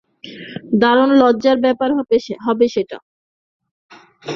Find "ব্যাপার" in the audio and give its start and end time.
1.65-1.89